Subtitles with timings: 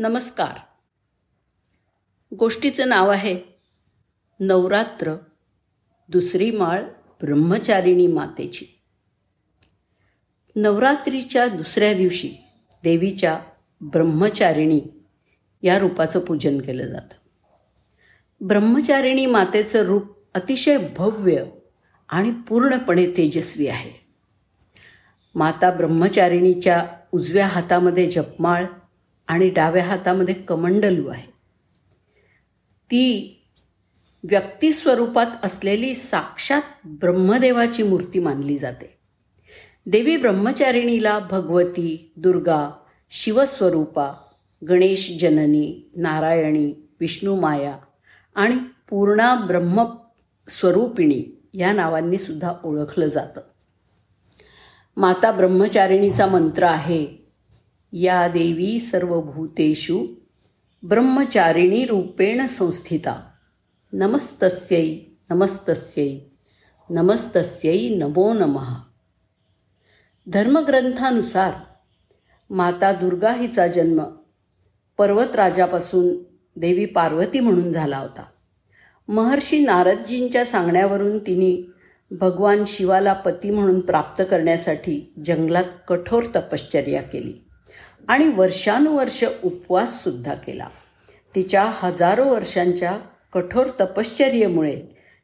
[0.00, 0.58] नमस्कार.
[2.36, 3.40] गोष्टीचं नाव आहे
[4.40, 5.14] नवरात्र
[6.08, 6.82] दुसरी माळ
[7.22, 8.64] ब्रह्मचारिणी मातेची.
[10.56, 12.32] नवरात्रीच्या दुसऱ्या दिवशी
[12.82, 13.38] देवीच्या
[13.80, 14.80] ब्रह्मचारिणी
[15.62, 17.14] या रूपाचं पूजन केलं जातं.
[18.46, 21.44] ब्रह्मचारिणी मातेचं रूप अतिशय भव्य
[22.08, 23.92] आणि पूर्णपणे तेजस्वी आहे.
[25.34, 28.64] माता ब्रह्मचारिणीच्या उजव्या हातामध्ये जपमाळ
[29.28, 31.32] आणि डाव्या हातामध्ये कमंडलू आहे.
[32.86, 33.34] ती
[34.28, 38.98] व्यक्तिस्वरूपात असलेली साक्षात ब्रह्मदेवाची मूर्ती मानली जाते.
[39.86, 42.72] देवी ब्रह्मचारिणीला भगवती दुर्गा
[43.10, 44.12] शिवस्वरूपा
[44.68, 47.76] गणेश जननी नारायणी विष्णुमाया
[48.34, 48.56] आणि
[48.90, 53.40] पूर्णा ब्रह्मस्वरूपिणी या नावांनी सुद्धा ओळखलं जातं.
[54.96, 57.17] माता ब्रह्मचारिणीचा मंत्र आहे
[57.92, 60.06] या देवी सर्वभूतेषु
[60.82, 63.22] ब्रह्मचारिणी रूपेण संस्थिता।
[63.92, 64.98] नमस्तस्यै
[65.30, 66.18] नमस्तस्यै
[66.90, 68.74] नमस्तस्यै नमो नमः।
[70.26, 71.52] धर्मग्रंथानुसार
[72.50, 74.02] माता दुर्गा हिचा जन्म
[74.98, 76.08] पर्वतराजापासून
[76.56, 78.22] देवी पार्वती म्हणून झाला होता।
[79.08, 81.72] महर्षी नारदजींच्या सांगण्यावरून तिने
[82.10, 87.47] भगवान शिवाला पती म्हणून प्राप्त करण्यासाठी जंगलात कठोर तपश्चर्या केली।
[88.08, 90.68] आणि वर्षानुवर्ष उपवाससुद्धा केला.
[91.34, 92.98] तिच्या हजारो वर्षांच्या
[93.32, 94.80] कठोर तपश्चर्येमुळे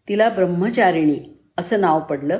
[0.08, 2.38] तिला ब्रह्मचारिणी असं नाव पडलं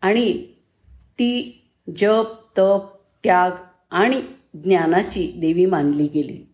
[0.00, 0.46] आणि
[0.92, 1.58] ती
[1.96, 2.26] जप
[2.58, 2.88] तप
[3.24, 3.50] त्याग
[3.90, 4.22] आणि
[4.54, 6.48] ज्ञानाची देवी मानली गेली.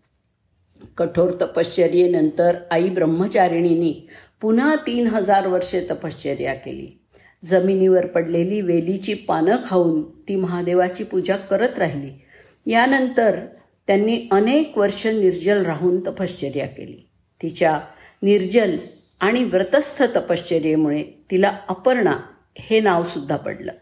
[0.97, 4.09] कठोर तपश्चर्येनंतर आई ब्रह्मचारिणींनी
[4.41, 7.01] पुन्हा तीन हजार वर्षे तपश्चर्या केली.
[7.45, 12.11] जमिनीवर पडलेली वेलीची पानं खाऊन ती महादेवाची पूजा करत राहिली.
[12.69, 13.39] यानंतर
[13.87, 17.09] त्यांनी अनेक वर्ष निर्जल राहून तपश्चर्या केली.
[17.43, 17.81] तिच्या
[18.23, 18.77] निर्जल
[19.21, 22.17] आणि व्रतस्थ तपश्चर्येमुळे तिला अपर्णा
[22.59, 23.73] हे नावसुद्धा पडलं.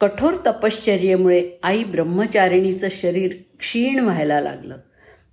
[0.00, 4.76] कठोर तपश्चर्येमुळे आई ब्रह्मचारिणीचं शरीर क्षीण व्हायला लागलं.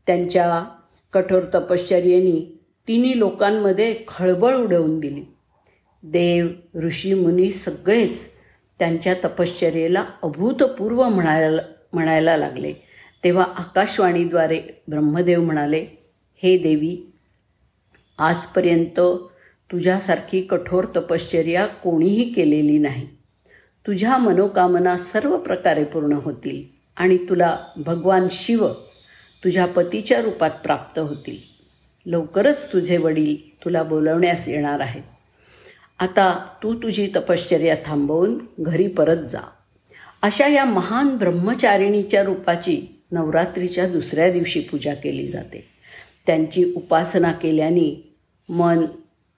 [0.08, 0.64] त्यांच्या
[1.14, 5.24] कठोर तपश्चर्येनी तिन्ही लोकांमध्ये खळबळ उडवून दिली.
[6.04, 6.48] देव
[6.80, 8.30] ऋषी मुनी सगळेच
[8.80, 11.62] त्यांच्या तपश्चर्येला अभूतपूर्व म्हणायला
[11.98, 12.74] म्हणायला लागले.
[13.24, 15.86] तेव्हा आकाशवाणीद्वारे ब्रह्मदेव म्हणाले
[16.44, 17.14] हे देवी
[18.20, 19.00] आजपर्यंत
[19.72, 23.08] तुझ्यासारखी कठोर तपश्चर्या कोणीही केलेली नाही.
[23.88, 26.64] तुझ्या मनोकामना सर्व प्रकारे पूर्ण होतील
[26.98, 28.68] आणि तुला भगवान शिव
[29.44, 31.38] तुझ्या पतीच्या रूपात प्राप्त होतील.
[32.06, 35.04] लवकरच तुझे वडील तुला बोलवण्यास येणार आहेत.
[36.00, 39.40] आता तू तुझी तपश्चर्या थांबवून घरी परत जा.
[40.22, 45.68] अशा या महान ब्रह्मचारिणीच्या रूपाची नवरात्रीच्या दुसऱ्या दिवशी पूजा केली जाते.
[46.26, 48.16] त्यांची उपासना केल्याने
[48.50, 48.86] मन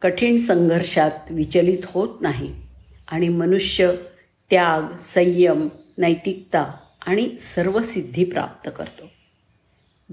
[0.02, 2.56] कठीण संघर्षात विचलित होत नाही
[3.08, 3.92] आणि मनुष्य
[4.50, 6.74] त्याग संयम नैतिकता
[7.06, 9.04] आणि सर्व सिद्धी प्राप्त करतो.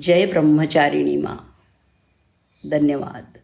[0.00, 1.37] जय ब्रह्मचारिणी मा.
[2.71, 3.38] धन्यवाद.